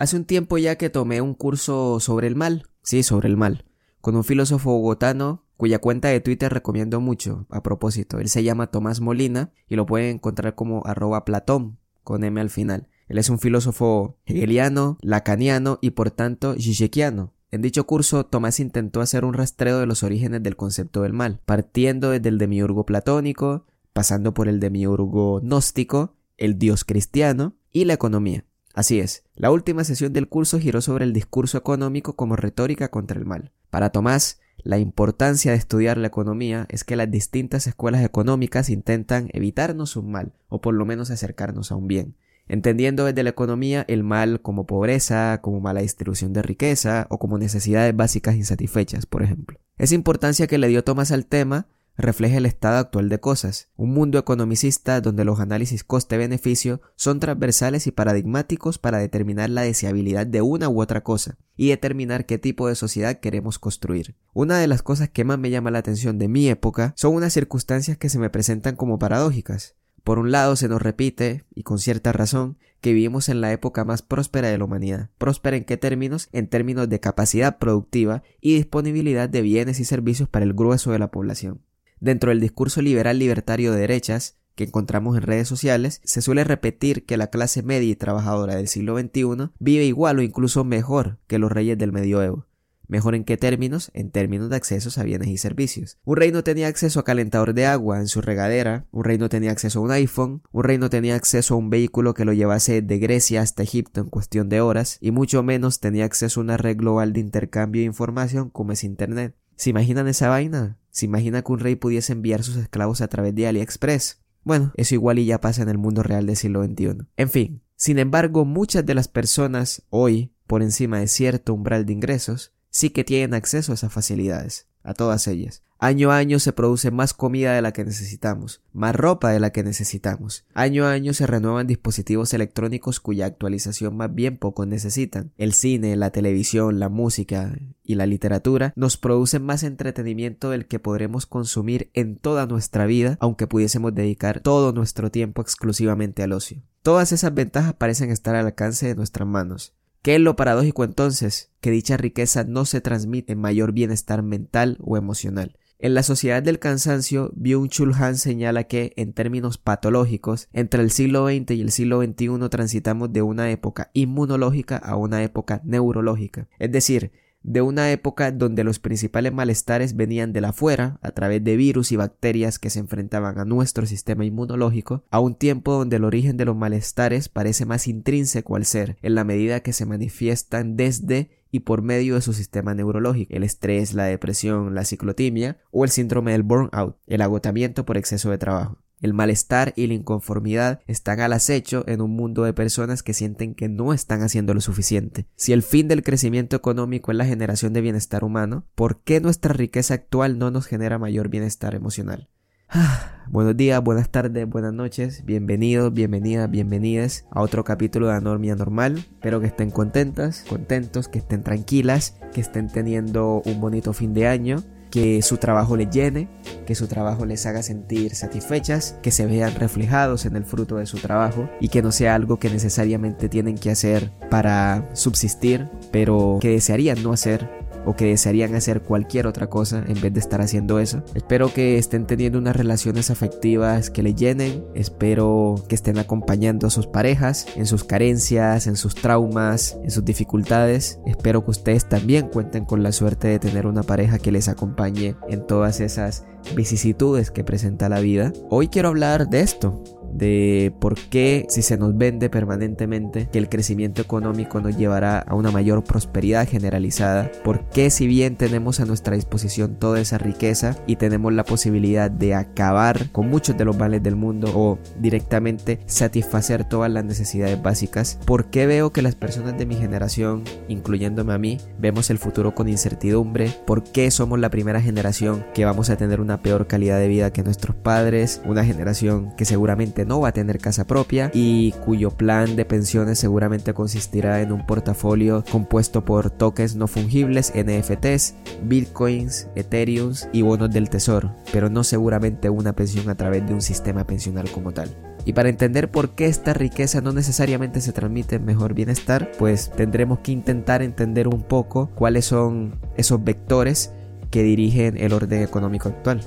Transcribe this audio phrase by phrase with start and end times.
[0.00, 3.66] Hace un tiempo ya que tomé un curso sobre el mal, sí, sobre el mal,
[4.00, 8.18] con un filósofo bogotano cuya cuenta de Twitter recomiendo mucho, a propósito.
[8.18, 12.48] Él se llama Tomás Molina y lo pueden encontrar como arroba platón, con M al
[12.48, 12.88] final.
[13.08, 17.34] Él es un filósofo hegeliano, lacaniano y por tanto zizek'iano.
[17.50, 21.42] En dicho curso, Tomás intentó hacer un rastreo de los orígenes del concepto del mal,
[21.44, 27.92] partiendo desde el demiurgo platónico, pasando por el demiurgo gnóstico, el dios cristiano y la
[27.92, 28.46] economía.
[28.74, 33.18] Así es, la última sesión del curso giró sobre el discurso económico como retórica contra
[33.18, 33.50] el mal.
[33.68, 39.28] Para Tomás, la importancia de estudiar la economía es que las distintas escuelas económicas intentan
[39.32, 42.14] evitarnos un mal, o por lo menos acercarnos a un bien,
[42.46, 47.38] entendiendo desde la economía el mal como pobreza, como mala distribución de riqueza o como
[47.38, 49.58] necesidades básicas insatisfechas, por ejemplo.
[49.78, 51.66] Esa importancia que le dio Tomás al tema
[51.96, 57.86] refleja el estado actual de cosas, un mundo economicista donde los análisis coste-beneficio son transversales
[57.86, 62.68] y paradigmáticos para determinar la deseabilidad de una u otra cosa y determinar qué tipo
[62.68, 64.14] de sociedad queremos construir.
[64.32, 67.32] Una de las cosas que más me llama la atención de mi época son unas
[67.32, 69.74] circunstancias que se me presentan como paradójicas.
[70.04, 73.84] Por un lado se nos repite, y con cierta razón, que vivimos en la época
[73.84, 75.10] más próspera de la humanidad.
[75.18, 76.28] ¿Próspera en qué términos?
[76.32, 80.98] En términos de capacidad productiva y disponibilidad de bienes y servicios para el grueso de
[80.98, 81.60] la población.
[82.00, 87.04] Dentro del discurso liberal libertario de derechas, que encontramos en redes sociales, se suele repetir
[87.04, 91.38] que la clase media y trabajadora del siglo XXI vive igual o incluso mejor que
[91.38, 92.46] los reyes del medioevo.
[92.90, 93.92] ¿Mejor en qué términos?
[93.94, 95.98] En términos de accesos a bienes y servicios.
[96.04, 99.28] Un rey no tenía acceso a calentador de agua en su regadera, un rey no
[99.28, 102.32] tenía acceso a un iPhone, un rey no tenía acceso a un vehículo que lo
[102.32, 106.42] llevase de Grecia hasta Egipto en cuestión de horas, y mucho menos tenía acceso a
[106.42, 109.36] una red global de intercambio de información como es Internet.
[109.60, 110.78] ¿Se imaginan esa vaina?
[110.90, 114.22] ¿Se imagina que un rey pudiese enviar sus esclavos a través de AliExpress?
[114.42, 117.04] Bueno, eso igual y ya pasa en el mundo real del siglo XXI.
[117.18, 121.92] En fin, sin embargo, muchas de las personas hoy, por encima de cierto umbral de
[121.92, 125.62] ingresos, sí que tienen acceso a esas facilidades, a todas ellas.
[125.82, 129.48] Año a año se produce más comida de la que necesitamos, más ropa de la
[129.48, 130.44] que necesitamos.
[130.52, 135.32] Año a año se renuevan dispositivos electrónicos cuya actualización más bien pocos necesitan.
[135.38, 140.80] El cine, la televisión, la música y la literatura nos producen más entretenimiento del que
[140.80, 146.62] podremos consumir en toda nuestra vida, aunque pudiésemos dedicar todo nuestro tiempo exclusivamente al ocio.
[146.82, 149.72] Todas esas ventajas parecen estar al alcance de nuestras manos.
[150.02, 151.50] ¿Qué es lo paradójico entonces?
[151.62, 155.56] Que dicha riqueza no se transmite en mayor bienestar mental o emocional.
[155.82, 161.52] En la sociedad del cansancio, Byung-Chul señala que, en términos patológicos, entre el siglo XX
[161.52, 166.48] y el siglo XXI transitamos de una época inmunológica a una época neurológica.
[166.58, 171.42] Es decir, de una época donde los principales malestares venían de la afuera, a través
[171.42, 175.96] de virus y bacterias que se enfrentaban a nuestro sistema inmunológico, a un tiempo donde
[175.96, 179.86] el origen de los malestares parece más intrínseco al ser, en la medida que se
[179.86, 185.58] manifiestan desde y por medio de su sistema neurológico, el estrés, la depresión, la ciclotimia
[185.70, 188.78] o el síndrome del burnout, el agotamiento por exceso de trabajo.
[189.00, 193.54] El malestar y la inconformidad están al acecho en un mundo de personas que sienten
[193.54, 195.26] que no están haciendo lo suficiente.
[195.36, 199.54] Si el fin del crecimiento económico es la generación de bienestar humano, ¿por qué nuestra
[199.54, 202.28] riqueza actual no nos genera mayor bienestar emocional?
[203.30, 208.98] Buenos días, buenas tardes, buenas noches, bienvenidos, bienvenidas, bienvenidas a otro capítulo de Anormia Normal.
[208.98, 214.28] Espero que estén contentas, contentos, que estén tranquilas, que estén teniendo un bonito fin de
[214.28, 216.28] año que su trabajo les llene,
[216.66, 220.86] que su trabajo les haga sentir satisfechas, que se vean reflejados en el fruto de
[220.86, 226.38] su trabajo y que no sea algo que necesariamente tienen que hacer para subsistir, pero
[226.40, 230.40] que desearían no hacer o que desearían hacer cualquier otra cosa en vez de estar
[230.40, 231.02] haciendo eso.
[231.14, 236.70] Espero que estén teniendo unas relaciones afectivas que le llenen, espero que estén acompañando a
[236.70, 241.00] sus parejas en sus carencias, en sus traumas, en sus dificultades.
[241.06, 245.16] Espero que ustedes también cuenten con la suerte de tener una pareja que les acompañe
[245.28, 246.24] en todas esas
[246.54, 248.32] vicisitudes que presenta la vida.
[248.48, 253.48] Hoy quiero hablar de esto, de por qué si se nos vende permanentemente que el
[253.48, 258.84] crecimiento económico nos llevará a una mayor prosperidad generalizada, por qué si bien tenemos a
[258.84, 263.76] nuestra disposición toda esa riqueza y tenemos la posibilidad de acabar con muchos de los
[263.76, 269.14] males del mundo o directamente satisfacer todas las necesidades básicas, por qué veo que las
[269.14, 274.38] personas de mi generación, incluyéndome a mí, vemos el futuro con incertidumbre, por qué somos
[274.38, 278.40] la primera generación que vamos a tener una peor calidad de vida que nuestros padres,
[278.44, 283.18] una generación que seguramente no va a tener casa propia y cuyo plan de pensiones
[283.18, 290.70] seguramente consistirá en un portafolio compuesto por tokens no fungibles, NFTs, bitcoins, ethereums y bonos
[290.70, 294.90] del tesoro, pero no seguramente una pensión a través de un sistema pensional como tal.
[295.24, 299.70] Y para entender por qué esta riqueza no necesariamente se transmite en mejor bienestar, pues
[299.70, 303.92] tendremos que intentar entender un poco cuáles son esos vectores
[304.30, 306.22] que dirigen el orden económico actual.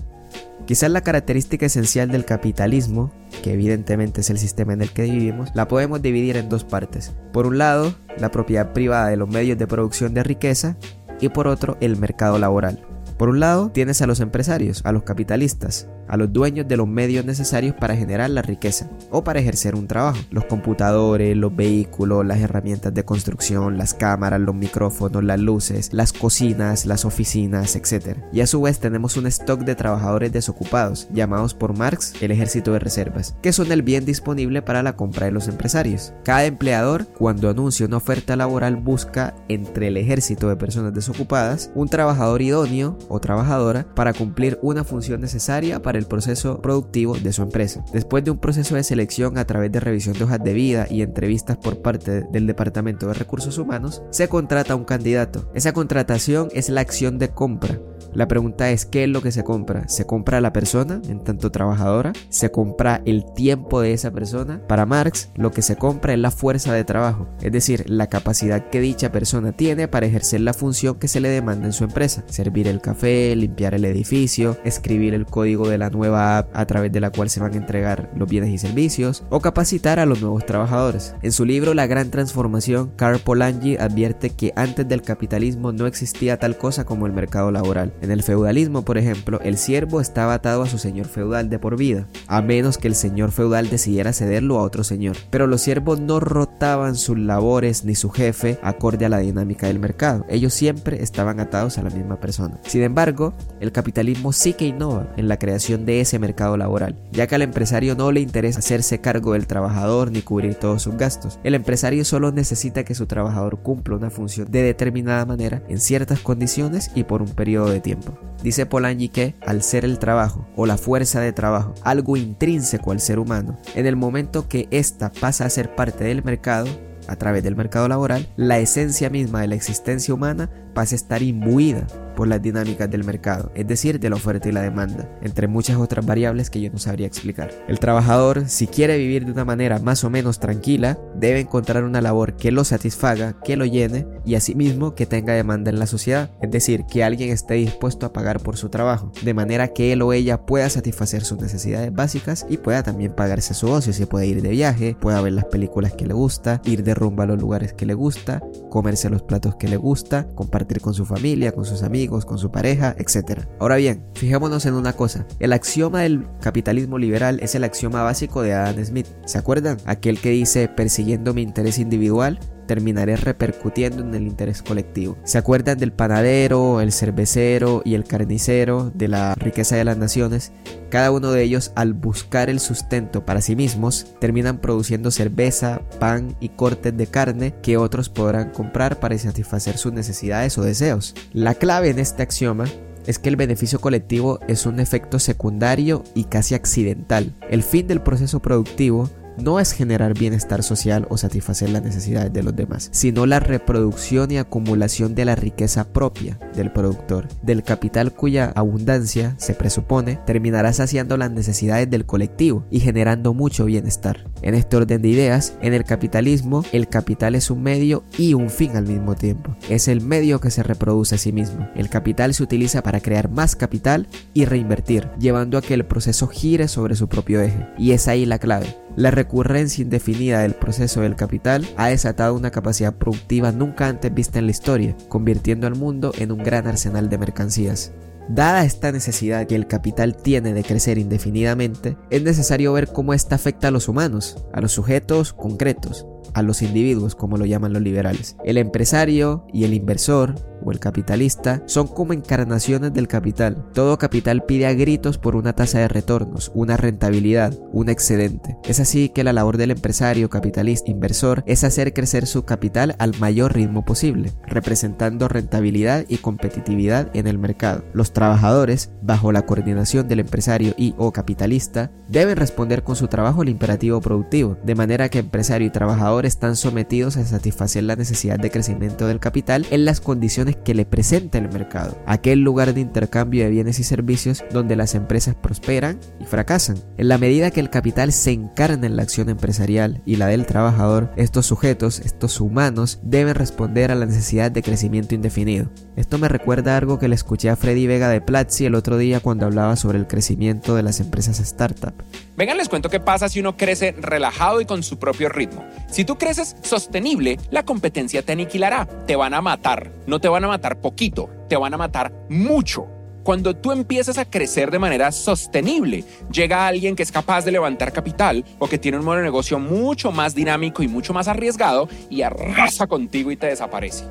[0.65, 3.11] Quizás la característica esencial del capitalismo,
[3.43, 7.13] que evidentemente es el sistema en el que vivimos, la podemos dividir en dos partes.
[7.33, 10.77] Por un lado, la propiedad privada de los medios de producción de riqueza
[11.19, 12.85] y por otro, el mercado laboral.
[13.17, 16.87] Por un lado, tienes a los empresarios, a los capitalistas, a los dueños de los
[16.87, 20.19] medios necesarios para generar la riqueza o para ejercer un trabajo.
[20.31, 26.13] Los computadores, los vehículos, las herramientas de construcción, las cámaras, los micrófonos, las luces, las
[26.13, 28.17] cocinas, las oficinas, etc.
[28.31, 32.73] Y a su vez tenemos un stock de trabajadores desocupados, llamados por Marx el ejército
[32.73, 36.13] de reservas, que son el bien disponible para la compra de los empresarios.
[36.23, 41.87] Cada empleador, cuando anuncia una oferta laboral, busca entre el ejército de personas desocupadas un
[41.89, 47.41] trabajador idóneo o trabajadora para cumplir una función necesaria para el proceso productivo de su
[47.41, 47.83] empresa.
[47.93, 51.01] Después de un proceso de selección a través de revisión de hojas de vida y
[51.01, 55.49] entrevistas por parte del Departamento de Recursos Humanos, se contrata un candidato.
[55.53, 57.79] Esa contratación es la acción de compra
[58.13, 59.87] la pregunta es, ¿qué es lo que se compra?
[59.87, 62.13] ¿Se compra la persona en tanto trabajadora?
[62.29, 64.61] ¿Se compra el tiempo de esa persona?
[64.67, 68.69] Para Marx, lo que se compra es la fuerza de trabajo, es decir, la capacidad
[68.69, 72.23] que dicha persona tiene para ejercer la función que se le demanda en su empresa.
[72.27, 76.91] Servir el café, limpiar el edificio, escribir el código de la nueva app a través
[76.91, 80.21] de la cual se van a entregar los bienes y servicios, o capacitar a los
[80.21, 81.15] nuevos trabajadores.
[81.21, 86.37] En su libro La Gran Transformación, Carl Polanyi advierte que antes del capitalismo no existía
[86.37, 87.93] tal cosa como el mercado laboral.
[88.03, 91.77] En el feudalismo, por ejemplo, el siervo estaba atado a su señor feudal de por
[91.77, 95.15] vida, a menos que el señor feudal decidiera cederlo a otro señor.
[95.29, 99.79] Pero los siervos no rotaban sus labores ni su jefe acorde a la dinámica del
[99.79, 100.25] mercado.
[100.27, 102.59] Ellos siempre estaban atados a la misma persona.
[102.65, 107.27] Sin embargo, el capitalismo sí que innova en la creación de ese mercado laboral, ya
[107.27, 111.39] que al empresario no le interesa hacerse cargo del trabajador ni cubrir todos sus gastos.
[111.45, 116.19] El empresario solo necesita que su trabajador cumpla una función de determinada manera, en ciertas
[116.19, 117.92] condiciones y por un periodo de tiempo.
[118.41, 122.99] Dice Polanyi que, al ser el trabajo o la fuerza de trabajo algo intrínseco al
[122.99, 126.67] ser humano, en el momento que ésta pasa a ser parte del mercado,
[127.07, 131.21] a través del mercado laboral, la esencia misma de la existencia humana pasa a estar
[131.21, 135.47] imbuida por las dinámicas del mercado, es decir, de la oferta y la demanda, entre
[135.47, 137.51] muchas otras variables que yo no sabría explicar.
[137.67, 142.01] El trabajador, si quiere vivir de una manera más o menos tranquila, debe encontrar una
[142.01, 146.31] labor que lo satisfaga, que lo llene y asimismo que tenga demanda en la sociedad,
[146.41, 150.01] es decir, que alguien esté dispuesto a pagar por su trabajo, de manera que él
[150.01, 154.27] o ella pueda satisfacer sus necesidades básicas y pueda también pagarse su ocio, si puede
[154.27, 157.39] ir de viaje, pueda ver las películas que le gusta, ir de rumba a los
[157.39, 161.65] lugares que le gusta, comerse los platos que le gusta, compartir con su familia, con
[161.65, 163.41] sus amigos, con su pareja, etc.
[163.59, 165.25] Ahora bien, fijémonos en una cosa.
[165.39, 169.07] El axioma del capitalismo liberal es el axioma básico de Adam Smith.
[169.25, 169.77] ¿Se acuerdan?
[169.85, 175.17] Aquel que dice persiguiendo mi interés individual, terminaré repercutiendo en el interés colectivo.
[175.23, 180.51] ¿Se acuerdan del panadero, el cervecero y el carnicero de la riqueza de las naciones?
[180.89, 186.35] Cada uno de ellos al buscar el sustento para sí mismos terminan produciendo cerveza, pan
[186.39, 191.15] y cortes de carne que otros podrán comprar para satisfacer sus necesidades o deseos.
[191.31, 192.65] La clave en este axioma
[193.05, 197.33] es que el beneficio colectivo es un efecto secundario y casi accidental.
[197.49, 202.43] El fin del proceso productivo no es generar bienestar social o satisfacer las necesidades de
[202.43, 208.13] los demás, sino la reproducción y acumulación de la riqueza propia del productor, del capital
[208.13, 214.29] cuya abundancia, se presupone, terminará saciando las necesidades del colectivo y generando mucho bienestar.
[214.41, 218.49] En este orden de ideas, en el capitalismo, el capital es un medio y un
[218.49, 219.55] fin al mismo tiempo.
[219.69, 221.67] Es el medio que se reproduce a sí mismo.
[221.75, 226.27] El capital se utiliza para crear más capital y reinvertir, llevando a que el proceso
[226.27, 227.67] gire sobre su propio eje.
[227.77, 228.77] Y es ahí la clave.
[228.95, 234.39] La recurrencia indefinida del proceso del capital ha desatado una capacidad productiva nunca antes vista
[234.39, 237.93] en la historia, convirtiendo al mundo en un gran arsenal de mercancías.
[238.27, 243.35] Dada esta necesidad que el capital tiene de crecer indefinidamente, es necesario ver cómo esta
[243.35, 247.81] afecta a los humanos, a los sujetos concretos, a los individuos, como lo llaman los
[247.81, 248.35] liberales.
[248.43, 253.65] El empresario y el inversor o el capitalista son como encarnaciones del capital.
[253.73, 258.57] Todo capital pide a gritos por una tasa de retornos, una rentabilidad, un excedente.
[258.63, 263.17] Es así que la labor del empresario, capitalista, inversor es hacer crecer su capital al
[263.19, 267.83] mayor ritmo posible, representando rentabilidad y competitividad en el mercado.
[267.93, 273.41] Los trabajadores, bajo la coordinación del empresario y o capitalista, deben responder con su trabajo
[273.41, 278.39] al imperativo productivo, de manera que empresario y trabajador están sometidos a satisfacer la necesidad
[278.39, 282.81] de crecimiento del capital en las condiciones que le presenta el mercado, aquel lugar de
[282.81, 286.77] intercambio de bienes y servicios donde las empresas prosperan y fracasan.
[286.97, 290.45] En la medida que el capital se encarna en la acción empresarial y la del
[290.45, 295.69] trabajador, estos sujetos, estos humanos, deben responder a la necesidad de crecimiento indefinido.
[295.95, 299.19] Esto me recuerda algo que le escuché a Freddy Vega de Platzi el otro día
[299.19, 301.93] cuando hablaba sobre el crecimiento de las empresas startup.
[302.35, 305.63] Vengan, les cuento qué pasa si uno crece relajado y con su propio ritmo.
[305.87, 308.87] Si tú creces sostenible, la competencia te aniquilará.
[309.05, 309.91] Te van a matar.
[310.07, 312.87] No te van a matar poquito, te van a matar mucho.
[313.23, 317.93] Cuando tú empiezas a crecer de manera sostenible, llega alguien que es capaz de levantar
[317.93, 321.87] capital o que tiene un modelo de negocio mucho más dinámico y mucho más arriesgado
[322.09, 324.03] y arrasa contigo y te desaparece.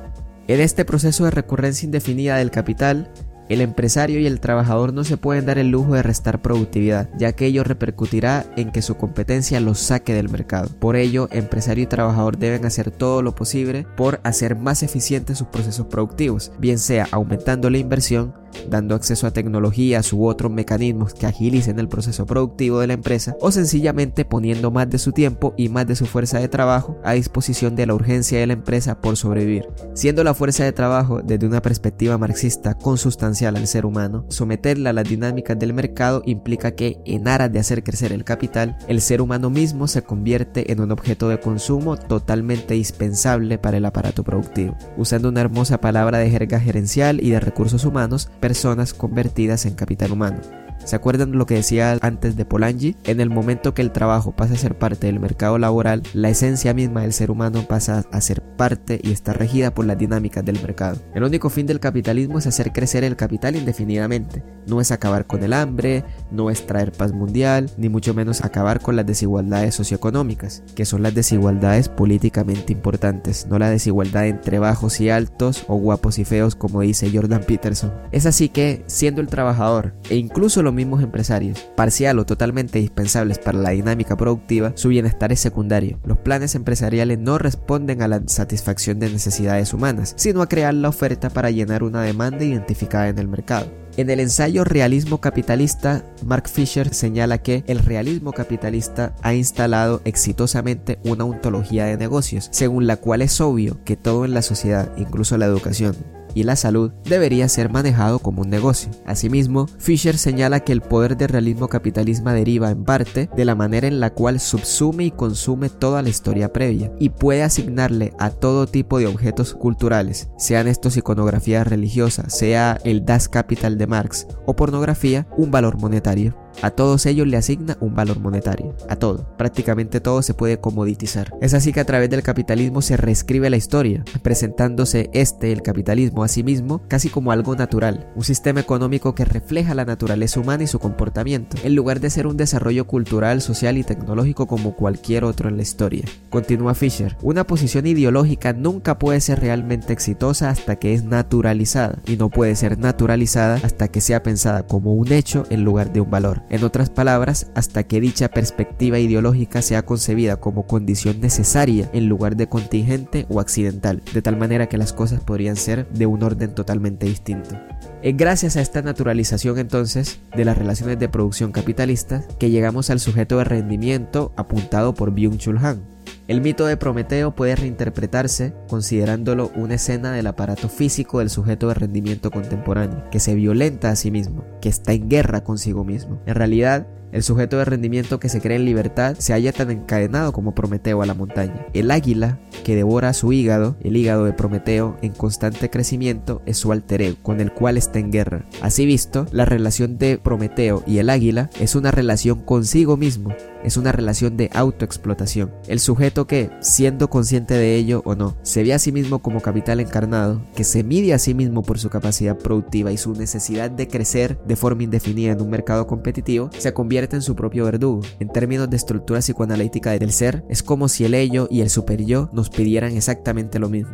[0.47, 3.11] En este proceso de recurrencia indefinida del capital,
[3.49, 7.33] el empresario y el trabajador no se pueden dar el lujo de restar productividad, ya
[7.33, 10.69] que ello repercutirá en que su competencia los saque del mercado.
[10.79, 15.47] Por ello, empresario y trabajador deben hacer todo lo posible por hacer más eficientes sus
[15.47, 18.33] procesos productivos, bien sea aumentando la inversión,
[18.69, 23.35] dando acceso a tecnologías u otros mecanismos que agilicen el proceso productivo de la empresa
[23.41, 27.13] o sencillamente poniendo más de su tiempo y más de su fuerza de trabajo a
[27.13, 29.67] disposición de la urgencia de la empresa por sobrevivir.
[29.95, 34.93] Siendo la fuerza de trabajo desde una perspectiva marxista consustancial al ser humano, someterla a
[34.93, 39.21] las dinámicas del mercado implica que, en aras de hacer crecer el capital, el ser
[39.21, 44.77] humano mismo se convierte en un objeto de consumo totalmente dispensable para el aparato productivo.
[44.97, 50.11] Usando una hermosa palabra de jerga gerencial y de recursos humanos, personas convertidas en capital
[50.11, 50.62] humano.
[50.85, 52.95] ¿Se acuerdan lo que decía antes de Polanyi?
[53.05, 56.73] En el momento que el trabajo pasa a ser parte del mercado laboral, la esencia
[56.73, 60.61] misma del ser humano pasa a ser parte y está regida por las dinámicas del
[60.61, 60.97] mercado.
[61.15, 64.43] El único fin del capitalismo es hacer crecer el capital indefinidamente.
[64.67, 68.81] No es acabar con el hambre, no es traer paz mundial, ni mucho menos acabar
[68.81, 74.99] con las desigualdades socioeconómicas, que son las desigualdades políticamente importantes, no la desigualdad entre bajos
[74.99, 77.93] y altos o guapos y feos como dice Jordan Peterson.
[78.11, 83.39] Es así que, siendo el trabajador e incluso lo mismos empresarios, parcial o totalmente dispensables
[83.39, 85.99] para la dinámica productiva, su bienestar es secundario.
[86.05, 90.89] Los planes empresariales no responden a la satisfacción de necesidades humanas, sino a crear la
[90.89, 93.67] oferta para llenar una demanda identificada en el mercado.
[93.95, 100.97] En el ensayo Realismo Capitalista, Mark Fisher señala que el realismo capitalista ha instalado exitosamente
[101.03, 105.37] una ontología de negocios, según la cual es obvio que todo en la sociedad, incluso
[105.37, 105.95] la educación,
[106.33, 108.91] y la salud debería ser manejado como un negocio.
[109.05, 113.87] Asimismo, Fisher señala que el poder del realismo capitalismo deriva en parte de la manera
[113.87, 118.67] en la cual subsume y consume toda la historia previa y puede asignarle a todo
[118.67, 124.55] tipo de objetos culturales, sean estos iconografía religiosa, sea el Das Kapital de Marx o
[124.55, 126.42] pornografía, un valor monetario.
[126.61, 128.75] A todos ellos le asigna un valor monetario.
[128.89, 129.27] A todo.
[129.37, 131.33] Prácticamente todo se puede comoditizar.
[131.41, 136.23] Es así que a través del capitalismo se reescribe la historia, presentándose este, el capitalismo,
[136.23, 140.63] a sí mismo casi como algo natural, un sistema económico que refleja la naturaleza humana
[140.63, 145.23] y su comportamiento, en lugar de ser un desarrollo cultural, social y tecnológico como cualquier
[145.23, 146.05] otro en la historia.
[146.29, 152.17] Continúa Fisher, una posición ideológica nunca puede ser realmente exitosa hasta que es naturalizada, y
[152.17, 156.11] no puede ser naturalizada hasta que sea pensada como un hecho en lugar de un
[156.11, 156.42] valor.
[156.49, 162.35] En otras palabras, hasta que dicha perspectiva ideológica sea concebida como condición necesaria en lugar
[162.35, 166.53] de contingente o accidental, de tal manera que las cosas podrían ser de un orden
[166.53, 167.57] totalmente distinto.
[168.01, 172.99] Es gracias a esta naturalización entonces de las relaciones de producción capitalistas que llegamos al
[172.99, 175.92] sujeto de rendimiento apuntado por Byung-Chul Han.
[176.25, 181.73] El mito de Prometeo puede reinterpretarse considerándolo una escena del aparato físico del sujeto de
[181.73, 186.21] rendimiento contemporáneo, que se violenta a sí mismo, que está en guerra consigo mismo.
[186.25, 190.33] En realidad, el sujeto de rendimiento que se cree en libertad se halla tan encadenado
[190.33, 191.67] como Prometeo a la montaña.
[191.73, 196.71] El águila que devora su hígado, el hígado de Prometeo en constante crecimiento, es su
[196.71, 198.45] alter ego, con el cual está en guerra.
[198.61, 203.77] Así visto, la relación de Prometeo y el águila es una relación consigo mismo, es
[203.77, 205.51] una relación de autoexplotación.
[205.67, 209.41] El sujeto que, siendo consciente de ello o no, se ve a sí mismo como
[209.41, 213.69] capital encarnado, que se mide a sí mismo por su capacidad productiva y su necesidad
[213.69, 218.01] de crecer de forma indefinida en un mercado competitivo, se convierte en su propio verdugo.
[218.19, 222.03] En términos de estructura psicoanalítica del ser, es como si el ello y el super
[222.03, 223.93] yo nos pidieran exactamente lo mismo.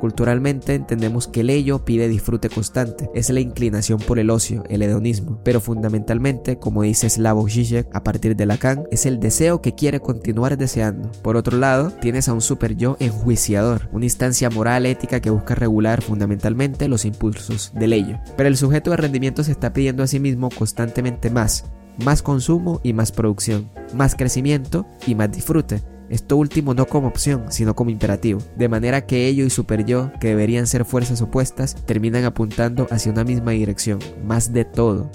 [0.00, 4.80] Culturalmente entendemos que el ello pide disfrute constante, es la inclinación por el ocio, el
[4.80, 9.74] hedonismo, pero fundamentalmente, como dice Slavoj Žižek a partir de Lacan, es el deseo que
[9.74, 11.12] quiere continuar deseando.
[11.22, 15.54] Por otro lado, tienes a un super yo enjuiciador, una instancia moral ética que busca
[15.54, 18.18] regular fundamentalmente los impulsos del ello.
[18.38, 21.66] Pero el sujeto de rendimiento se está pidiendo a sí mismo constantemente más,
[22.04, 25.82] más consumo y más producción, más crecimiento y más disfrute.
[26.08, 30.10] esto último no como opción, sino como imperativo, de manera que ello y super yo,
[30.20, 35.08] que deberían ser fuerzas opuestas, terminan apuntando hacia una misma dirección, más de todo,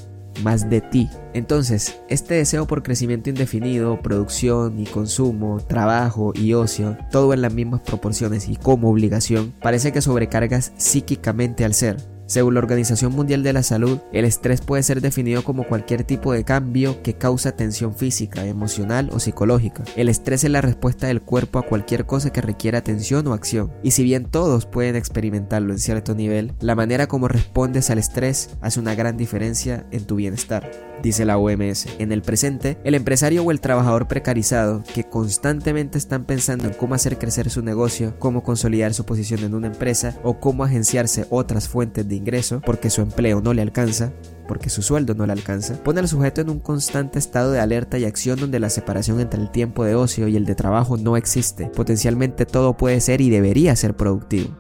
[0.44, 1.10] más de ti.
[1.34, 7.54] Entonces, este deseo por crecimiento indefinido, producción y consumo, trabajo y ocio, todo en las
[7.54, 13.44] mismas proporciones y como obligación, parece que sobrecargas psíquicamente al ser, según la Organización Mundial
[13.44, 17.56] de la Salud, el estrés puede ser definido como cualquier tipo de cambio que causa
[17.56, 19.84] tensión física, emocional o psicológica.
[19.96, 23.72] El estrés es la respuesta del cuerpo a cualquier cosa que requiera atención o acción.
[23.84, 28.50] Y si bien todos pueden experimentarlo en cierto nivel, la manera como respondes al estrés
[28.62, 31.88] hace una gran diferencia en tu bienestar dice la OMS.
[32.00, 36.96] En el presente, el empresario o el trabajador precarizado que constantemente están pensando en cómo
[36.96, 41.68] hacer crecer su negocio, cómo consolidar su posición en una empresa o cómo agenciarse otras
[41.68, 44.12] fuentes de ingreso porque su empleo no le alcanza,
[44.48, 47.98] porque su sueldo no le alcanza, pone al sujeto en un constante estado de alerta
[47.98, 51.18] y acción donde la separación entre el tiempo de ocio y el de trabajo no
[51.18, 51.68] existe.
[51.68, 54.58] Potencialmente todo puede ser y debería ser productivo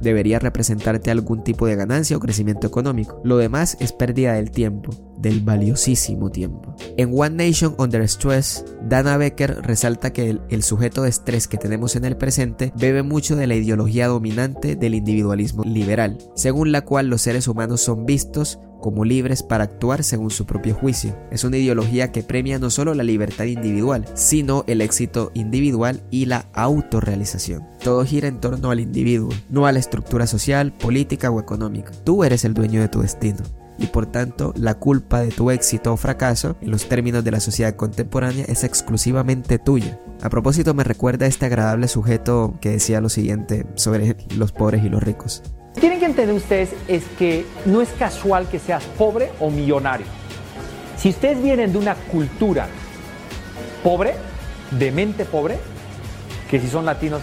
[0.00, 3.20] debería representarte algún tipo de ganancia o crecimiento económico.
[3.24, 6.74] Lo demás es pérdida del tiempo, del valiosísimo tiempo.
[6.96, 11.96] En One Nation Under Stress, Dana Becker resalta que el, sujeto de estrés que tenemos
[11.96, 17.08] en el presente bebe mucho de la ideología dominante del individualismo liberal, según la cual
[17.08, 21.16] los seres humanos son vistos como libres para actuar según su propio juicio.
[21.32, 26.26] Es una ideología que premia no solo la libertad individual, sino el éxito individual y
[26.26, 27.66] la autorrealización.
[27.82, 31.90] Todo gira en torno al individuo, no a la estructura social, política o económica.
[32.04, 35.92] Tú eres el dueño de tu destino y por tanto la culpa de tu éxito
[35.92, 39.98] o fracaso en los términos de la sociedad contemporánea es exclusivamente tuya.
[40.22, 44.88] A propósito me recuerda este agradable sujeto que decía lo siguiente sobre los pobres y
[44.88, 45.42] los ricos
[45.78, 50.06] tienen que entender ustedes es que no es casual que seas pobre o millonario.
[50.96, 52.66] Si ustedes vienen de una cultura
[53.82, 54.14] pobre,
[54.72, 55.58] de mente pobre,
[56.50, 57.20] que si son latinos,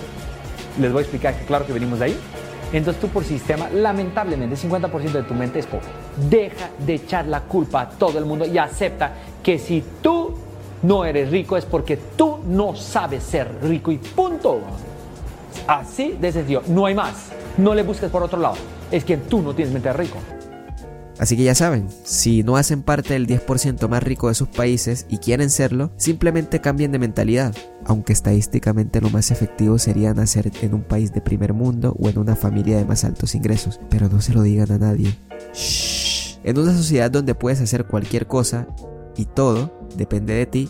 [0.80, 2.18] les voy a explicar que claro que venimos de ahí,
[2.74, 5.86] entonces tú por sistema, lamentablemente, 50% de tu mente es pobre.
[6.30, 10.36] Deja de echar la culpa a todo el mundo y acepta que si tú
[10.82, 14.60] no eres rico es porque tú no sabes ser rico y punto.
[15.68, 17.32] Así de sencillo, no hay más.
[17.58, 18.56] No le busques por otro lado.
[18.92, 20.18] Es que tú no tienes mente rico.
[21.18, 25.06] Así que ya saben, si no hacen parte del 10% más rico de sus países
[25.10, 30.74] y quieren serlo, simplemente cambien de mentalidad, aunque estadísticamente lo más efectivo sería nacer en
[30.74, 34.22] un país de primer mundo o en una familia de más altos ingresos, pero no
[34.22, 35.18] se lo digan a nadie.
[35.54, 36.40] Shh.
[36.44, 38.68] En una sociedad donde puedes hacer cualquier cosa
[39.16, 40.70] y todo depende de ti,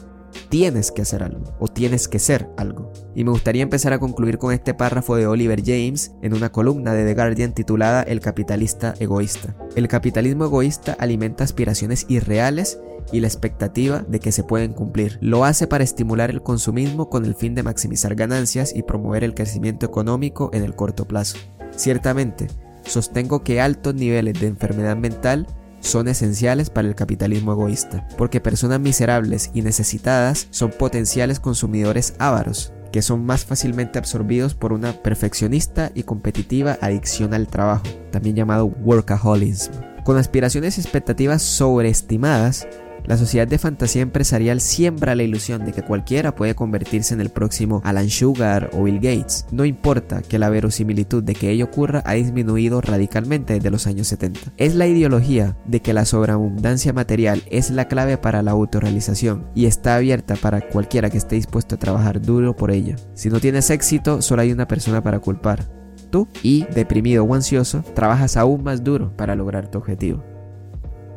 [0.50, 2.94] tienes que hacer algo o tienes que ser algo.
[3.16, 6.94] Y me gustaría empezar a concluir con este párrafo de Oliver James en una columna
[6.94, 9.56] de The Guardian titulada El capitalista egoísta.
[9.76, 12.80] El capitalismo egoísta alimenta aspiraciones irreales
[13.12, 15.18] y la expectativa de que se pueden cumplir.
[15.22, 19.34] Lo hace para estimular el consumismo con el fin de maximizar ganancias y promover el
[19.34, 21.38] crecimiento económico en el corto plazo.
[21.76, 22.48] Ciertamente,
[22.84, 25.48] sostengo que altos niveles de enfermedad mental
[25.80, 32.74] son esenciales para el capitalismo egoísta, porque personas miserables y necesitadas son potenciales consumidores ávaros,
[32.96, 38.68] que son más fácilmente absorbidos por una perfeccionista y competitiva adicción al trabajo, también llamado
[38.68, 39.74] workaholism.
[40.06, 42.70] Con aspiraciones y expectativas sobreestimadas,
[43.08, 47.30] la sociedad de fantasía empresarial siembra la ilusión de que cualquiera puede convertirse en el
[47.30, 49.46] próximo Alan Sugar o Bill Gates.
[49.52, 54.08] No importa que la verosimilitud de que ello ocurra ha disminuido radicalmente desde los años
[54.08, 54.54] 70.
[54.58, 59.66] Es la ideología de que la sobreabundancia material es la clave para la autorrealización y
[59.66, 62.96] está abierta para cualquiera que esté dispuesto a trabajar duro por ella.
[63.14, 65.66] Si no tienes éxito, solo hay una persona para culpar.
[66.10, 70.35] Tú, y deprimido o ansioso, trabajas aún más duro para lograr tu objetivo.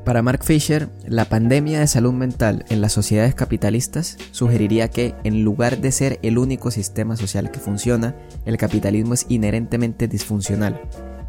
[0.05, 5.45] Para Mark Fisher, la pandemia de salud mental en las sociedades capitalistas sugeriría que, en
[5.45, 10.81] lugar de ser el único sistema social que funciona, el capitalismo es inherentemente disfuncional,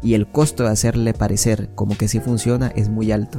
[0.02, 3.38] y el costo de hacerle parecer como que sí funciona es muy alto.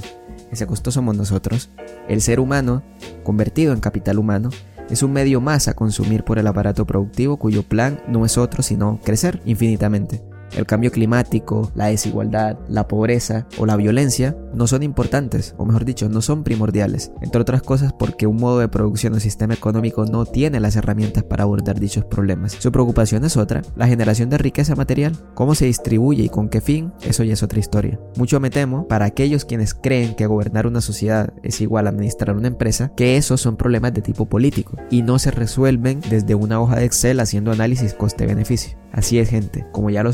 [0.52, 1.70] Ese costo somos nosotros.
[2.08, 2.84] El ser humano,
[3.24, 4.50] convertido en capital humano,
[4.92, 8.62] es un medio más a consumir por el aparato productivo cuyo plan no es otro
[8.62, 10.22] sino crecer infinitamente.
[10.56, 15.86] El cambio climático, la desigualdad, la pobreza o la violencia no son importantes, o mejor
[15.86, 20.06] dicho, no son primordiales, entre otras cosas porque un modo de producción o sistema económico
[20.06, 22.54] no tiene las herramientas para abordar dichos problemas.
[22.60, 25.16] Su preocupación es otra, la generación de riqueza material.
[25.34, 28.00] Cómo se distribuye y con qué fin, eso ya es otra historia.
[28.18, 32.36] Mucho me temo, para aquellos quienes creen que gobernar una sociedad es igual a administrar
[32.36, 36.62] una empresa, que esos son problemas de tipo político y no se resuelven desde una
[36.62, 38.78] hoja de Excel haciendo análisis coste-beneficio.
[38.92, 40.12] Así es gente, como ya lo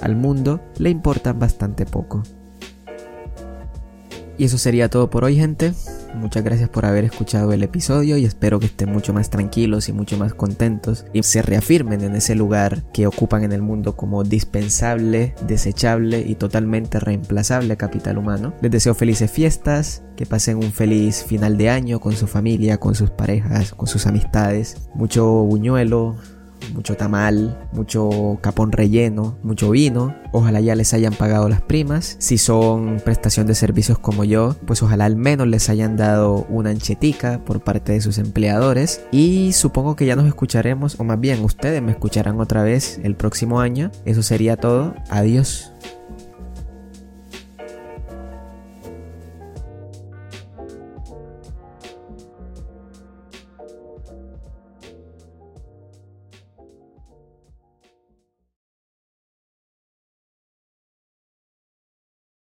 [0.00, 2.22] al mundo le importan bastante poco.
[4.38, 5.74] Y eso sería todo por hoy gente.
[6.14, 9.92] muchas gracias por haber escuchado el episodio y espero que estén mucho más tranquilos y
[9.92, 14.24] mucho más contentos y se reafirmen en ese lugar que ocupan en el mundo como
[14.24, 18.54] dispensable, desechable y totalmente reemplazable capital humano.
[18.62, 22.94] Les deseo felices fiestas, que pasen un feliz final de año con su familia, con
[22.94, 26.16] sus parejas, con sus amistades, mucho buñuelo,
[26.74, 30.14] mucho tamal, mucho capón relleno, mucho vino.
[30.32, 32.16] Ojalá ya les hayan pagado las primas.
[32.18, 36.70] Si son prestación de servicios como yo, pues ojalá al menos les hayan dado una
[36.70, 39.02] anchetica por parte de sus empleadores.
[39.10, 43.16] Y supongo que ya nos escucharemos, o más bien ustedes me escucharán otra vez el
[43.16, 43.90] próximo año.
[44.04, 44.94] Eso sería todo.
[45.08, 45.72] Adiós.